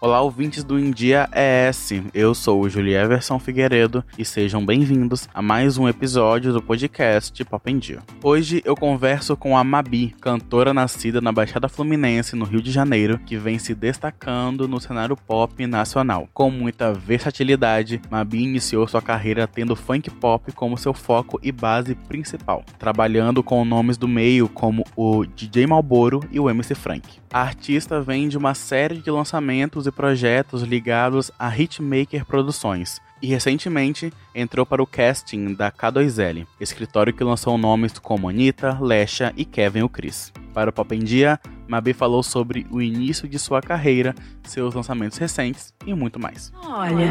Olá, 0.00 0.20
ouvintes 0.20 0.62
do 0.62 0.78
India 0.78 1.28
ES. 1.34 2.04
Eu 2.14 2.32
sou 2.32 2.60
o 2.60 2.68
Julie 2.68 2.94
Everson 2.94 3.36
Figueiredo 3.40 4.04
e 4.16 4.24
sejam 4.24 4.64
bem-vindos 4.64 5.28
a 5.34 5.42
mais 5.42 5.76
um 5.76 5.88
episódio 5.88 6.52
do 6.52 6.62
podcast 6.62 7.44
Pop 7.44 7.68
em 7.68 7.78
Dia. 7.78 7.98
Hoje 8.22 8.62
eu 8.64 8.76
converso 8.76 9.36
com 9.36 9.58
a 9.58 9.64
Mabi, 9.64 10.14
cantora 10.20 10.72
nascida 10.72 11.20
na 11.20 11.32
Baixada 11.32 11.68
Fluminense, 11.68 12.36
no 12.36 12.44
Rio 12.44 12.62
de 12.62 12.70
Janeiro, 12.70 13.18
que 13.18 13.36
vem 13.36 13.58
se 13.58 13.74
destacando 13.74 14.68
no 14.68 14.80
cenário 14.80 15.16
pop 15.16 15.66
nacional. 15.66 16.28
Com 16.32 16.48
muita 16.48 16.92
versatilidade, 16.92 18.00
Mabi 18.08 18.44
iniciou 18.44 18.86
sua 18.86 19.02
carreira 19.02 19.48
tendo 19.48 19.74
funk 19.74 20.08
pop 20.10 20.52
como 20.52 20.78
seu 20.78 20.94
foco 20.94 21.40
e 21.42 21.50
base 21.50 21.96
principal, 21.96 22.64
trabalhando 22.78 23.42
com 23.42 23.64
nomes 23.64 23.96
do 23.96 24.06
meio 24.06 24.48
como 24.48 24.84
o 24.94 25.26
DJ 25.26 25.66
Malboro 25.66 26.20
e 26.30 26.38
o 26.38 26.48
MC 26.48 26.76
Frank. 26.76 27.18
A 27.30 27.42
artista 27.42 28.00
vem 28.00 28.26
de 28.26 28.38
uma 28.38 28.54
série 28.54 28.98
de 28.98 29.10
lançamentos 29.10 29.86
e 29.86 29.92
projetos 29.92 30.62
ligados 30.62 31.30
a 31.38 31.54
Hitmaker 31.54 32.24
Produções, 32.24 33.00
e 33.20 33.26
recentemente 33.26 34.10
entrou 34.34 34.64
para 34.64 34.82
o 34.82 34.86
casting 34.86 35.52
da 35.52 35.70
K2L, 35.70 36.46
escritório 36.58 37.12
que 37.12 37.22
lançou 37.22 37.58
nomes 37.58 37.98
como 37.98 38.30
Anitta, 38.30 38.78
Lesha 38.80 39.32
e 39.36 39.44
Kevin 39.44 39.82
o 39.82 39.88
Chris. 39.90 40.32
Para 40.54 40.70
o 40.70 40.72
Pop 40.72 40.94
em 40.94 41.00
Dia, 41.00 41.38
Mabi 41.68 41.92
falou 41.92 42.22
sobre 42.22 42.66
o 42.70 42.80
início 42.80 43.28
de 43.28 43.38
sua 43.38 43.60
carreira, 43.60 44.14
seus 44.44 44.72
lançamentos 44.74 45.18
recentes 45.18 45.74
e 45.86 45.92
muito 45.92 46.18
mais. 46.18 46.50
Olha, 46.64 47.08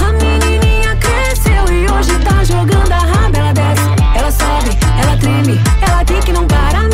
a 0.00 0.12
menininha 0.12 0.96
cresceu 0.96 1.74
e 1.74 1.90
hoje 1.90 2.18
tá 2.24 2.42
jogando 2.42 2.90
a 2.90 2.98
raba, 2.98 3.38
ela 3.38 3.52
desce, 3.52 3.82
ela 4.16 4.30
sobe, 4.30 4.70
ela 4.98 5.16
treme, 5.18 5.60
ela 5.86 6.04
tem 6.06 6.20
que 6.20 6.32
não 6.32 6.46
para. 6.46 6.78
A 6.78 6.88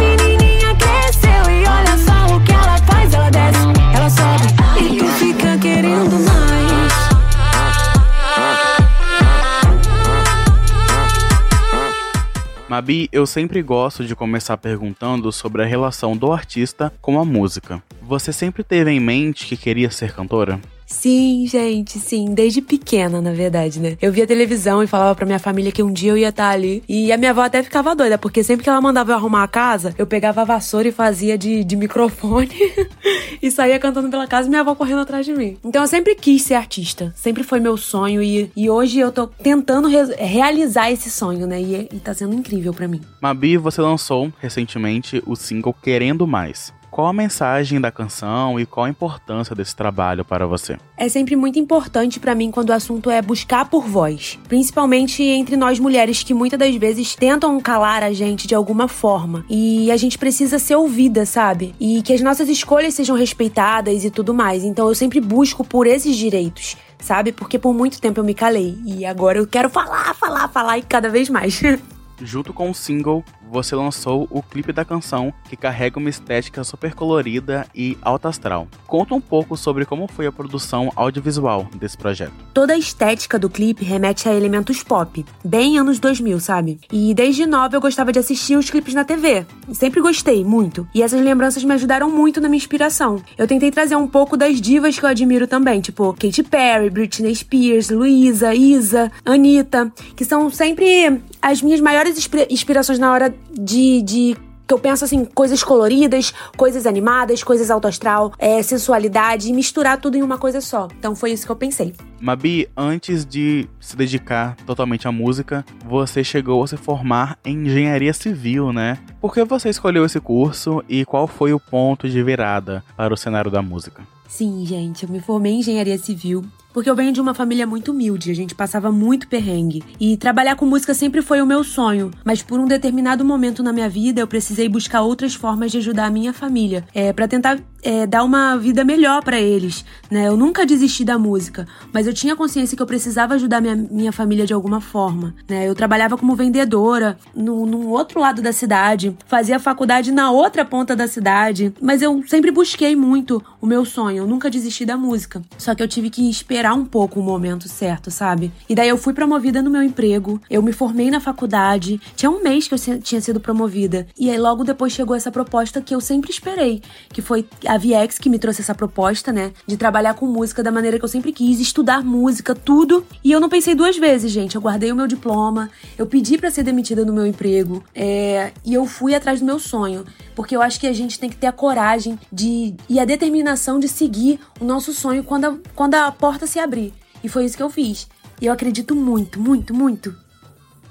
Mabi, 12.89 13.07
eu 13.13 13.27
sempre 13.27 13.61
gosto 13.61 14.03
de 14.03 14.17
começar 14.17 14.57
perguntando 14.57 15.31
sobre 15.31 15.63
a 15.63 15.67
relação 15.67 16.17
do 16.17 16.33
artista 16.33 16.91
com 17.03 17.21
a 17.21 17.25
música. 17.25 17.83
Você 18.01 18.33
sempre 18.33 18.65
teve 18.65 18.91
em 18.91 18.99
mente 18.99 19.45
que 19.45 19.59
queria 19.59 19.91
ser 19.91 20.15
cantora? 20.15 20.59
Sim, 20.89 21.47
gente, 21.47 21.99
sim. 21.99 22.33
Desde 22.35 22.63
pequena, 22.63 23.21
na 23.21 23.33
verdade, 23.33 23.79
né? 23.79 23.99
Eu 24.01 24.11
via 24.11 24.27
televisão 24.27 24.83
e 24.83 24.87
falava 24.87 25.15
pra 25.15 25.27
minha 25.27 25.39
família 25.39 25.71
que 25.71 25.83
um 25.83 25.93
dia 25.93 26.13
eu 26.13 26.17
ia 26.17 26.31
estar 26.31 26.49
ali. 26.49 26.83
E 26.89 27.13
a 27.13 27.19
minha 27.19 27.31
avó 27.31 27.43
até 27.43 27.63
ficava 27.63 27.95
doida, 27.95 28.17
porque 28.17 28.43
sempre 28.43 28.65
que 28.65 28.71
ela 28.71 28.81
mandava 28.81 29.13
eu 29.13 29.17
arrumar 29.17 29.45
a 29.45 29.49
casa, 29.49 29.95
eu 29.99 30.07
pegava 30.07 30.41
a 30.41 30.45
vassoura 30.45 30.89
e 30.89 30.93
fazia 30.93 31.37
de, 31.37 31.63
de 31.63 31.77
microfone 31.77 32.49
e 33.43 33.51
saía 33.51 33.79
cantando 33.79 34.09
pela 34.09 34.27
casa 34.27 34.49
e 34.49 34.51
minha 34.51 34.63
avó 34.63 34.75
correndo 34.75 35.03
atrás 35.03 35.27
de 35.27 35.35
mim. 35.35 35.59
Então 35.63 35.83
eu 35.83 35.89
sempre 35.89 36.15
quis 36.15 36.43
ser 36.43 36.55
artista. 36.55 37.13
Sempre 37.15 37.45
foi 37.45 37.61
meu 37.61 37.77
sonho 37.77 38.23
e, 38.23 38.51
e 38.57 38.71
hoje 38.71 38.99
eu 38.99 39.13
tô 39.13 39.27
tentando 39.27 39.89
re 39.89 39.99
realizar 40.17 40.91
esse 40.91 41.11
sonho, 41.11 41.47
né? 41.47 41.61
E, 41.61 41.89
e 41.93 42.01
tá 42.01 42.15
sendo 42.15 42.35
incrível 42.35 42.73
para 42.73 42.89
mim. 42.89 43.03
Mabi, 43.21 43.59
você 43.59 43.83
lançou 43.83 44.33
recentemente 44.41 45.23
o 45.27 45.37
single 45.37 45.75
Querendo 45.83 46.27
Mais. 46.27 46.73
Qual 46.99 47.07
a 47.07 47.13
mensagem 47.13 47.81
da 47.81 47.93
canção 47.93 48.59
e 48.59 48.67
qual 48.67 48.87
a 48.87 48.91
importância 48.91 49.55
desse 49.55 49.77
trabalho 49.77 50.25
para 50.25 50.49
você? 50.49 50.77
É 50.97 51.09
sempre 51.09 51.37
muito 51.37 51.57
importante 51.57 52.19
para 52.19 52.35
mim 52.35 52.51
quando 52.51 52.71
o 52.71 52.73
assunto 52.73 53.09
é 53.09 53.23
buscar 53.23 53.71
por 53.71 53.87
voz, 53.87 54.37
principalmente 54.49 55.23
entre 55.23 55.57
nós 55.57 55.79
mulheres 55.79 56.25
que 56.25 56.35
muitas 56.35 56.59
das 56.59 56.75
vezes 56.75 57.15
tentam 57.15 57.61
calar 57.61 58.03
a 58.03 58.13
gente 58.13 58.49
de 58.49 58.55
alguma 58.57 58.89
forma. 58.89 59.45
E 59.49 59.93
a 59.93 59.97
gente 59.97 60.19
precisa 60.19 60.59
ser 60.59 60.75
ouvida, 60.75 61.25
sabe? 61.25 61.73
E 61.79 62.03
que 62.03 62.13
as 62.13 62.21
nossas 62.21 62.49
escolhas 62.49 62.95
sejam 62.95 63.15
respeitadas 63.15 64.05
e 64.05 64.11
tudo 64.11 64.35
mais. 64.35 64.65
Então 64.65 64.89
eu 64.89 64.95
sempre 64.97 65.21
busco 65.21 65.63
por 65.63 65.87
esses 65.87 66.17
direitos 66.17 66.77
sabe? 67.01 67.31
Porque 67.31 67.61
por 67.61 67.73
muito 67.73 68.01
tempo 68.01 68.19
eu 68.19 68.25
me 68.25 68.35
calei 68.35 68.77
e 68.85 69.07
agora 69.07 69.39
eu 69.39 69.47
quero 69.47 69.71
falar, 69.71 70.13
falar, 70.15 70.49
falar 70.49 70.79
e 70.79 70.83
cada 70.83 71.09
vez 71.09 71.29
mais. 71.29 71.63
Junto 72.21 72.53
com 72.53 72.71
o 72.71 72.75
single, 72.75 73.25
você 73.51 73.75
lançou 73.75 74.27
o 74.31 74.43
clipe 74.43 74.73
da 74.73 74.85
canção, 74.85 75.33
que 75.49 75.57
carrega 75.57 75.99
uma 75.99 76.11
estética 76.11 76.65
super 76.65 76.95
colorida 76.95 77.67
e 77.75 77.97
alta 78.03 78.29
astral. 78.29 78.69
Conta 78.87 79.15
um 79.15 79.21
pouco 79.21 79.57
sobre 79.57 79.85
como 79.85 80.09
foi 80.09 80.27
a 80.27 80.33
produção 80.33 80.93
audiovisual 80.97 81.69
desse 81.75 81.97
projeto. 81.97 82.33
Toda 82.53 82.75
a 82.75 82.79
estética 82.79 83.39
do 83.39 83.49
clipe 83.49 83.85
remete 83.85 84.29
a 84.29 84.35
elementos 84.35 84.83
pop, 84.83 85.25
bem 85.45 85.79
anos 85.79 85.99
2000, 85.99 86.41
sabe? 86.41 86.81
E 86.93 87.15
desde 87.15 87.47
nova 87.47 87.77
eu 87.77 87.81
gostava 87.81 88.13
de 88.13 88.19
assistir 88.19 88.57
os 88.57 88.71
clipes 88.71 88.95
na 88.95 89.05
TV. 89.05 89.47
Sempre 89.73 90.01
gostei 90.01 90.45
muito, 90.45 90.89
e 90.95 91.03
essas 91.03 91.21
lembranças 91.21 91.65
me 91.65 91.73
ajudaram 91.75 92.11
muito 92.11 92.41
na 92.41 92.49
minha 92.49 92.59
inspiração. 92.59 93.23
Eu 93.37 93.47
tentei 93.47 93.71
trazer 93.71 93.97
um 93.97 94.07
pouco 94.07 94.37
das 94.37 94.61
divas 94.61 94.99
que 94.99 95.05
eu 95.05 95.09
admiro 95.09 95.47
também, 95.47 95.81
tipo 95.81 96.13
Katy 96.15 96.43
Perry, 96.43 96.91
Britney 96.91 97.35
Spears, 97.35 97.91
Luísa, 97.91 98.55
Isa, 98.55 99.11
Anitta, 99.25 99.93
que 100.17 100.25
são 100.25 100.51
sempre 100.51 101.21
as 101.41 101.63
minhas 101.63 101.81
maiores 101.81 102.08
inspirações 102.51 102.99
na 102.99 103.13
hora 103.13 103.35
de, 103.53 104.03
de 104.03 104.37
que 104.69 104.75
eu 104.75 104.79
penso 104.79 105.03
assim, 105.03 105.25
coisas 105.25 105.65
coloridas, 105.65 106.35
coisas 106.55 106.85
animadas, 106.85 107.43
coisas 107.43 107.71
alto 107.71 107.89
astral, 107.89 108.35
é, 108.39 108.63
sensualidade, 108.63 109.49
e 109.49 109.53
misturar 109.53 109.99
tudo 109.99 110.19
em 110.19 110.23
uma 110.23 110.37
coisa 110.37 110.61
só. 110.61 110.89
Então 110.99 111.17
foi 111.17 111.33
isso 111.33 111.47
que 111.47 111.51
eu 111.51 111.57
pensei. 111.57 111.95
Mabi, 112.21 112.69
antes 112.77 113.25
de 113.25 113.67
se 113.81 113.97
dedicar 113.97 114.57
totalmente 114.67 115.09
à 115.09 115.13
música, 115.13 115.65
você 115.87 116.23
chegou 116.23 116.63
a 116.63 116.69
se 116.69 116.77
formar 116.77 117.39
em 117.43 117.67
engenharia 117.67 118.13
civil, 118.13 118.71
né? 118.71 118.99
Por 119.23 119.33
que 119.33 119.43
você 119.43 119.71
escolheu 119.71 120.05
esse 120.05 120.21
curso 120.21 120.85
e 120.87 121.03
qual 121.07 121.27
foi 121.27 121.55
o 121.55 121.61
ponto 121.61 122.07
de 122.07 122.23
virada 122.23 122.85
para 122.95 123.15
o 123.15 123.17
cenário 123.17 123.51
da 123.51 123.63
música? 123.63 124.03
Sim, 124.29 124.67
gente, 124.67 125.05
eu 125.05 125.09
me 125.09 125.21
formei 125.21 125.53
em 125.53 125.61
engenharia 125.61 125.97
civil 125.97 126.45
porque 126.73 126.89
eu 126.89 126.95
venho 126.95 127.13
de 127.13 127.21
uma 127.21 127.35
família 127.35 127.67
muito 127.67 127.93
humilde, 127.93 128.31
a 128.31 128.35
gente 128.35 128.55
passava 128.55 128.91
muito 128.91 129.29
perrengue. 129.29 129.83
E 129.99 130.17
trabalhar 130.17 130.57
com 130.57 130.67
música 130.67 130.95
sempre 130.95 131.23
foi 131.23 131.41
o 131.41 131.47
meu 131.47 131.65
sonho, 131.65 132.11
mas 132.25 132.43
por 132.43 132.59
um 132.61 132.67
determinado 132.67 133.25
momento 133.25 133.63
na 133.63 133.73
minha 133.73 133.89
vida 133.89 134.21
eu 134.21 134.27
precisei 134.27 134.69
buscar 134.69 135.03
outras 135.03 135.35
formas 135.35 135.73
de 135.73 135.79
ajudar 135.79 136.07
a 136.07 136.11
minha 136.11 136.33
família, 136.33 136.85
é, 136.95 137.13
para 137.13 137.29
tentar 137.29 137.59
é, 137.83 138.07
dar 138.07 138.25
uma 138.25 138.57
vida 138.57 138.85
melhor 138.85 139.23
para 139.23 139.41
eles. 139.41 139.85
Né? 140.11 140.29
Eu 140.29 140.37
nunca 140.37 140.67
desisti 140.67 141.05
da 141.05 141.19
música, 141.19 141.67
mas 141.93 142.07
eu 142.07 142.13
tinha 142.13 142.37
consciência 142.37 142.77
que 142.77 142.83
eu 142.83 142.87
precisava 142.87 143.35
ajudar 143.35 143.61
minha, 143.61 143.77
minha 143.77 144.13
família 144.13 144.47
de 144.47 144.53
alguma 144.53 144.81
forma. 144.81 145.35
Né? 145.49 145.69
Eu 145.69 145.75
trabalhava 145.75 146.17
como 146.17 146.35
vendedora 146.35 147.19
no, 147.35 147.67
no 147.67 147.89
outro 147.89 148.21
lado 148.21 148.43
da 148.43 148.53
cidade, 148.53 149.17
fazia 149.27 149.59
faculdade 149.59 150.13
na 150.13 150.31
outra 150.31 150.65
ponta 150.65 150.95
da 150.95 151.07
cidade, 151.07 151.73
mas 151.81 152.03
eu 152.03 152.23
sempre 152.27 152.51
busquei 152.51 152.95
muito 152.97 153.43
o 153.61 153.67
meu 153.67 153.85
sonho, 153.85 154.19
eu 154.19 154.27
nunca 154.27 154.51
desisti 154.51 154.85
da 154.85 154.97
música. 154.97 155.43
Só 155.57 155.75
que 155.75 155.83
eu 155.83 155.89
tive 155.89 156.11
que 156.11 156.29
esperar 156.29 156.68
esperar 156.69 156.75
um 156.75 156.85
pouco 156.85 157.21
o 157.21 157.23
momento 157.23 157.69
certo, 157.69 158.11
sabe? 158.11 158.53
E 158.69 158.75
daí 158.75 158.89
eu 158.89 158.99
fui 158.99 159.15
promovida 159.15 159.63
no 159.63 159.71
meu 159.71 159.83
emprego, 159.83 160.41
eu 160.51 160.63
me 160.63 160.73
formei 160.73 161.11
na 161.11 161.21
faculdade, 161.21 162.01
tinha 162.15 162.31
um 162.31 162.43
mês 162.43 162.69
que 162.69 162.75
eu 162.75 162.79
tinha 163.01 163.21
sido 163.21 163.41
promovida. 163.41 164.07
E 164.19 164.31
aí 164.31 164.39
logo 164.39 164.65
depois 164.65 164.93
chegou 164.93 165.17
essa 165.17 165.31
proposta 165.31 165.81
que 165.81 165.95
eu 165.95 166.01
sempre 166.01 166.31
esperei, 166.31 166.83
que 167.11 167.23
foi 167.23 167.47
a 167.67 167.79
VX 167.79 168.19
que 168.19 168.29
me 168.29 168.39
trouxe 168.39 168.61
essa 168.61 168.75
proposta, 168.75 169.33
né? 169.33 169.53
De 169.67 169.77
trabalhar 169.77 170.15
com 170.15 170.27
música 170.27 170.63
da 170.63 170.71
maneira 170.71 170.99
que 170.99 171.05
eu 171.05 171.09
sempre 171.09 171.33
quis, 171.33 171.61
estudar 171.61 172.05
música, 172.05 172.55
tudo. 172.55 173.05
E 173.25 173.33
eu 173.33 173.41
não 173.41 173.49
pensei 173.49 173.75
duas 173.75 173.97
vezes, 173.97 174.31
gente. 174.31 174.55
Eu 174.55 174.61
guardei 174.61 174.93
o 174.93 174.97
meu 174.97 175.07
diploma, 175.07 175.71
eu 175.97 176.07
pedi 176.07 176.37
para 176.37 176.51
ser 176.51 176.63
demitida 176.63 177.05
no 177.05 177.13
meu 177.13 177.27
emprego, 177.27 177.83
é... 177.95 178.53
e 178.65 178.75
eu 178.75 178.87
fui 178.87 179.15
atrás 179.15 179.41
do 179.41 179.47
meu 179.47 179.59
sonho. 179.59 180.05
Porque 180.35 180.55
eu 180.55 180.63
acho 180.63 180.79
que 180.79 180.87
a 180.87 180.93
gente 180.93 181.19
tem 181.19 181.29
que 181.29 181.37
ter 181.37 181.49
a 181.49 181.53
coragem 181.53 182.19
de 182.33 182.75
e 182.89 183.01
a 183.01 183.05
determinação 183.05 183.79
de 183.81 183.89
seguir 183.89 184.39
o 184.61 184.65
nosso 184.65 184.93
sonho 184.93 185.25
quando 185.25 185.45
a, 185.47 185.57
quando 185.75 185.95
a 185.95 186.13
porta 186.13 186.47
se 186.49 186.59
abrir. 186.59 186.93
E 187.23 187.29
foi 187.29 187.45
isso 187.45 187.57
que 187.57 187.63
eu 187.63 187.71
fiz. 187.71 188.09
E 188.41 188.47
eu 188.47 188.53
acredito 188.53 188.95
muito, 188.95 189.41
muito, 189.41 189.75
muito. 189.75 190.15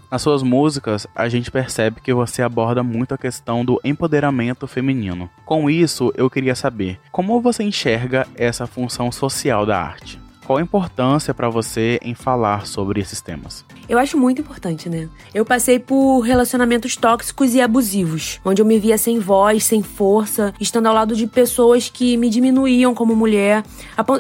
Nas 0.10 0.22
suas 0.22 0.42
músicas, 0.42 1.06
a 1.14 1.28
gente 1.28 1.52
percebe 1.52 2.00
que 2.00 2.14
você 2.14 2.42
aborda 2.42 2.82
muito 2.82 3.14
a 3.14 3.18
questão 3.18 3.66
do 3.66 3.80
empoderamento 3.84 4.66
feminino. 4.66 5.30
Com 5.46 5.70
isso, 5.70 6.14
eu 6.16 6.30
queria 6.30 6.56
saber 6.56 6.98
como 7.12 7.42
você 7.42 7.64
enxerga 7.64 8.26
essa 8.36 8.66
função 8.66 9.12
social 9.12 9.66
da 9.66 9.78
arte. 9.78 10.18
Qual 10.46 10.60
a 10.60 10.62
importância 10.62 11.34
para 11.34 11.50
você 11.50 12.00
em 12.02 12.16
falar 12.16 12.66
sobre 12.66 13.02
esses 13.02 13.20
temas? 13.20 13.66
Eu 13.90 13.98
acho 13.98 14.18
muito 14.18 14.42
importante, 14.42 14.90
né? 14.90 15.08
Eu 15.34 15.46
passei 15.46 15.80
por 15.80 16.20
relacionamentos 16.20 16.98
tóxicos 16.98 17.56
e 17.56 17.62
abusivos, 17.62 18.40
onde 18.44 18.62
eu 18.62 18.66
me 18.66 18.78
via 18.78 18.98
sem 18.98 19.18
voz, 19.18 19.64
sem 19.64 19.82
força, 19.82 20.54
estando 20.60 20.88
ao 20.88 20.94
lado 20.94 21.16
de 21.16 21.26
pessoas 21.26 21.90
que 21.90 22.18
me 22.18 22.30
diminuíam 22.30 22.94
como 22.94 23.16
mulher, 23.16 23.64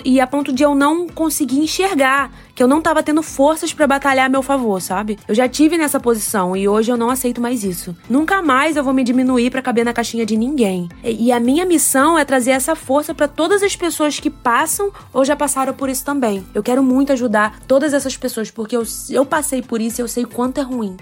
e 0.06 0.22
a 0.22 0.28
ponto 0.28 0.54
de 0.54 0.64
eu 0.64 0.74
não 0.74 1.08
conseguir 1.10 1.60
enxergar 1.60 2.32
que 2.58 2.64
eu 2.64 2.68
não 2.68 2.82
tava 2.82 3.04
tendo 3.04 3.22
forças 3.22 3.72
para 3.72 3.86
batalhar 3.86 4.26
a 4.26 4.30
meu 4.30 4.42
favor, 4.42 4.82
sabe? 4.82 5.20
Eu 5.28 5.36
já 5.36 5.48
tive 5.48 5.78
nessa 5.78 6.00
posição 6.00 6.58
e 6.58 6.68
hoje 6.68 6.92
eu 6.92 6.98
não 6.98 7.12
aceito 7.12 7.40
mais 7.40 7.64
isso. 7.64 7.96
Nunca 8.10 8.42
mais 8.42 8.76
eu 8.76 8.84
vou 8.84 8.96
me 8.96 9.04
diminuir 9.04 9.52
para 9.52 9.62
caber 9.62 9.86
na 9.86 9.94
caixinha 9.94 10.26
de 10.26 10.36
ninguém. 10.36 10.90
E 11.04 11.32
a 11.32 11.40
minha 11.40 11.68
missão 11.68 12.18
é 12.18 12.26
trazer 12.26 12.50
essa 12.50 12.76
força 12.76 13.14
para 13.14 13.28
todas 13.28 13.62
as 13.62 13.76
pessoas 13.76 14.20
que 14.20 14.32
passam 14.32 14.92
ou 15.14 15.24
já 15.24 15.36
passaram 15.36 15.72
por 15.72 15.88
isso 15.88 16.04
também. 16.04 16.44
Eu 16.52 16.64
quero 16.64 16.82
muito 16.82 17.14
ajudar 17.14 17.60
todas 17.68 17.94
essas 17.94 18.18
pessoas 18.18 18.50
porque 18.50 18.76
eu, 18.76 18.82
eu 19.12 19.24
passei 19.24 19.62
por 19.62 19.80
isso 19.80 20.02
e 20.02 20.04
eu 20.04 20.08
sei 20.08 20.26
quanto 20.26 20.60
é 20.60 20.64
ruim. 20.64 20.98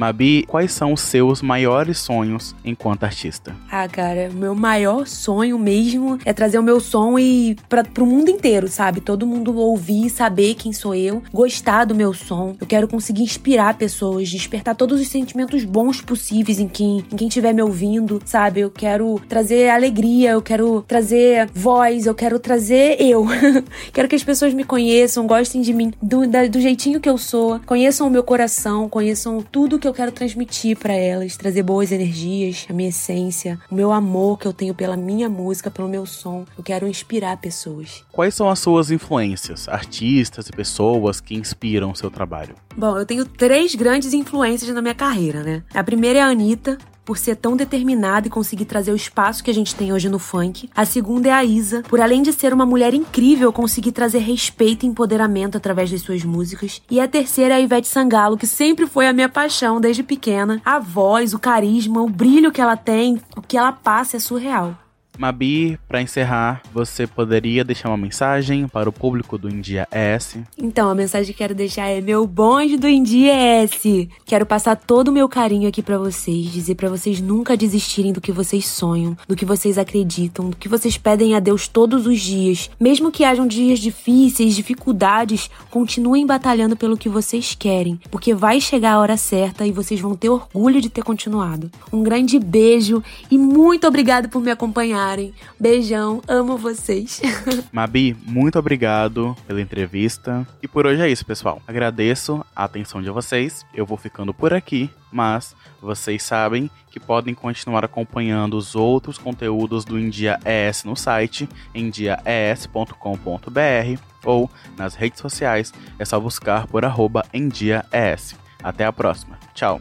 Mabi, 0.00 0.46
quais 0.48 0.72
são 0.72 0.94
os 0.94 1.02
seus 1.02 1.42
maiores 1.42 1.98
sonhos 1.98 2.56
enquanto 2.64 3.04
artista? 3.04 3.54
Ah, 3.70 3.86
cara, 3.86 4.30
o 4.32 4.34
meu 4.34 4.54
maior 4.54 5.06
sonho 5.06 5.58
mesmo 5.58 6.18
é 6.24 6.32
trazer 6.32 6.58
o 6.58 6.62
meu 6.62 6.80
som 6.80 7.18
e 7.18 7.54
para 7.68 7.84
pro 7.84 8.06
mundo 8.06 8.30
inteiro, 8.30 8.66
sabe? 8.66 9.02
Todo 9.02 9.26
mundo 9.26 9.54
ouvir, 9.58 10.08
saber 10.08 10.54
quem 10.54 10.72
sou 10.72 10.94
eu, 10.94 11.22
gostar 11.30 11.84
do 11.84 11.94
meu 11.94 12.14
som. 12.14 12.56
Eu 12.58 12.66
quero 12.66 12.88
conseguir 12.88 13.22
inspirar 13.22 13.76
pessoas, 13.76 14.30
despertar 14.30 14.74
todos 14.74 14.98
os 14.98 15.06
sentimentos 15.06 15.64
bons 15.64 16.00
possíveis 16.00 16.58
em 16.58 16.66
quem 16.66 17.04
em 17.12 17.16
quem 17.16 17.28
estiver 17.28 17.52
me 17.52 17.60
ouvindo, 17.60 18.22
sabe? 18.24 18.60
Eu 18.60 18.70
quero 18.70 19.20
trazer 19.28 19.68
alegria, 19.68 20.30
eu 20.30 20.40
quero 20.40 20.82
trazer 20.88 21.50
voz, 21.52 22.06
eu 22.06 22.14
quero 22.14 22.38
trazer 22.38 22.96
eu. 23.02 23.26
quero 23.92 24.08
que 24.08 24.16
as 24.16 24.24
pessoas 24.24 24.54
me 24.54 24.64
conheçam, 24.64 25.26
gostem 25.26 25.60
de 25.60 25.74
mim 25.74 25.92
do, 26.00 26.26
da, 26.26 26.46
do 26.46 26.58
jeitinho 26.58 27.00
que 27.00 27.08
eu 27.08 27.18
sou, 27.18 27.60
conheçam 27.66 28.06
o 28.06 28.10
meu 28.10 28.22
coração, 28.22 28.88
conheçam 28.88 29.42
tudo 29.42 29.78
que 29.78 29.86
eu 29.86 29.89
quero 29.92 30.12
transmitir 30.12 30.76
para 30.76 30.94
elas, 30.94 31.36
trazer 31.36 31.62
boas 31.62 31.92
energias, 31.92 32.66
a 32.68 32.72
minha 32.72 32.88
essência, 32.88 33.58
o 33.70 33.74
meu 33.74 33.92
amor 33.92 34.38
que 34.38 34.46
eu 34.46 34.52
tenho 34.52 34.74
pela 34.74 34.96
minha 34.96 35.28
música, 35.28 35.70
pelo 35.70 35.88
meu 35.88 36.06
som. 36.06 36.44
Eu 36.56 36.64
quero 36.64 36.88
inspirar 36.88 37.36
pessoas. 37.38 38.04
Quais 38.12 38.34
são 38.34 38.48
as 38.48 38.58
suas 38.58 38.90
influências, 38.90 39.68
artistas 39.68 40.48
e 40.48 40.52
pessoas 40.52 41.20
que 41.20 41.34
inspiram 41.34 41.90
o 41.90 41.96
seu 41.96 42.10
trabalho? 42.10 42.54
Bom, 42.76 42.98
eu 42.98 43.06
tenho 43.06 43.24
três 43.24 43.74
grandes 43.74 44.12
influências 44.12 44.74
na 44.74 44.82
minha 44.82 44.94
carreira, 44.94 45.42
né? 45.42 45.62
A 45.74 45.82
primeira 45.82 46.18
é 46.18 46.22
a 46.22 46.26
Anitta, 46.26 46.78
por 47.10 47.18
ser 47.18 47.34
tão 47.34 47.56
determinada 47.56 48.28
e 48.28 48.30
conseguir 48.30 48.66
trazer 48.66 48.92
o 48.92 48.94
espaço 48.94 49.42
que 49.42 49.50
a 49.50 49.54
gente 49.54 49.74
tem 49.74 49.92
hoje 49.92 50.08
no 50.08 50.20
funk. 50.20 50.70
A 50.76 50.84
segunda 50.84 51.28
é 51.28 51.32
a 51.32 51.42
Isa, 51.42 51.82
por 51.88 52.00
além 52.00 52.22
de 52.22 52.32
ser 52.32 52.54
uma 52.54 52.64
mulher 52.64 52.94
incrível, 52.94 53.52
conseguir 53.52 53.90
trazer 53.90 54.20
respeito 54.20 54.86
e 54.86 54.88
empoderamento 54.88 55.56
através 55.56 55.90
das 55.90 56.02
suas 56.02 56.22
músicas. 56.22 56.80
E 56.88 57.00
a 57.00 57.08
terceira 57.08 57.54
é 57.54 57.56
a 57.56 57.60
Ivete 57.60 57.88
Sangalo, 57.88 58.38
que 58.38 58.46
sempre 58.46 58.86
foi 58.86 59.08
a 59.08 59.12
minha 59.12 59.28
paixão 59.28 59.80
desde 59.80 60.04
pequena. 60.04 60.62
A 60.64 60.78
voz, 60.78 61.34
o 61.34 61.38
carisma, 61.40 62.00
o 62.00 62.08
brilho 62.08 62.52
que 62.52 62.60
ela 62.60 62.76
tem, 62.76 63.20
o 63.36 63.42
que 63.42 63.56
ela 63.56 63.72
passa 63.72 64.16
é 64.16 64.20
surreal. 64.20 64.78
Mabi, 65.20 65.78
para 65.86 66.00
encerrar, 66.00 66.62
você 66.72 67.06
poderia 67.06 67.62
deixar 67.62 67.90
uma 67.90 67.96
mensagem 67.98 68.66
para 68.66 68.88
o 68.88 68.92
público 68.92 69.36
do 69.36 69.50
India 69.50 69.86
S? 69.90 70.42
Então, 70.56 70.88
a 70.88 70.94
mensagem 70.94 71.30
que 71.30 71.36
quero 71.36 71.54
deixar 71.54 71.88
é 71.88 72.00
meu 72.00 72.26
bonde 72.26 72.78
do 72.78 72.88
India 72.88 73.34
S. 73.34 74.08
Quero 74.24 74.46
passar 74.46 74.76
todo 74.76 75.08
o 75.08 75.12
meu 75.12 75.28
carinho 75.28 75.68
aqui 75.68 75.82
para 75.82 75.98
vocês, 75.98 76.50
dizer 76.50 76.74
para 76.74 76.88
vocês 76.88 77.20
nunca 77.20 77.54
desistirem 77.54 78.14
do 78.14 78.20
que 78.20 78.32
vocês 78.32 78.66
sonham, 78.66 79.14
do 79.28 79.36
que 79.36 79.44
vocês 79.44 79.76
acreditam, 79.76 80.48
do 80.48 80.56
que 80.56 80.70
vocês 80.70 80.96
pedem 80.96 81.34
a 81.34 81.38
Deus 81.38 81.68
todos 81.68 82.06
os 82.06 82.18
dias. 82.18 82.70
Mesmo 82.80 83.12
que 83.12 83.22
hajam 83.22 83.46
dias 83.46 83.78
difíceis, 83.78 84.56
dificuldades, 84.56 85.50
continuem 85.70 86.24
batalhando 86.24 86.78
pelo 86.78 86.96
que 86.96 87.10
vocês 87.10 87.54
querem, 87.54 88.00
porque 88.10 88.32
vai 88.32 88.58
chegar 88.58 88.92
a 88.92 89.00
hora 89.00 89.18
certa 89.18 89.66
e 89.66 89.70
vocês 89.70 90.00
vão 90.00 90.16
ter 90.16 90.30
orgulho 90.30 90.80
de 90.80 90.88
ter 90.88 91.02
continuado. 91.02 91.70
Um 91.92 92.02
grande 92.02 92.38
beijo 92.38 93.02
e 93.30 93.36
muito 93.36 93.86
obrigado 93.86 94.30
por 94.30 94.40
me 94.40 94.50
acompanhar 94.50 95.09
Beijão, 95.58 96.22
amo 96.28 96.56
vocês. 96.56 97.20
Mabi, 97.72 98.16
muito 98.26 98.58
obrigado 98.58 99.36
pela 99.46 99.60
entrevista. 99.60 100.46
E 100.62 100.68
por 100.68 100.86
hoje 100.86 101.02
é 101.02 101.08
isso, 101.08 101.26
pessoal. 101.26 101.60
Agradeço 101.66 102.44
a 102.54 102.64
atenção 102.64 103.02
de 103.02 103.10
vocês. 103.10 103.64
Eu 103.74 103.84
vou 103.84 103.96
ficando 103.96 104.32
por 104.32 104.54
aqui, 104.54 104.88
mas 105.12 105.54
vocês 105.80 106.22
sabem 106.22 106.70
que 106.90 107.00
podem 107.00 107.34
continuar 107.34 107.84
acompanhando 107.84 108.56
os 108.56 108.74
outros 108.74 109.18
conteúdos 109.18 109.84
do 109.84 109.98
India 109.98 110.38
ES 110.44 110.84
no 110.84 110.96
site 110.96 111.48
endiaes.com.br 111.74 114.00
ou 114.24 114.50
nas 114.76 114.94
redes 114.94 115.20
sociais 115.20 115.72
é 115.98 116.04
só 116.04 116.20
buscar 116.20 116.66
por 116.66 116.84
arroba 116.84 117.24
endiaes. 117.32 118.36
Até 118.62 118.84
a 118.84 118.92
próxima. 118.92 119.38
Tchau. 119.54 119.80